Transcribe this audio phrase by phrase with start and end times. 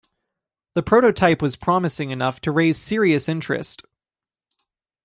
[0.73, 3.83] The prototype was promising enough to raise serious interest.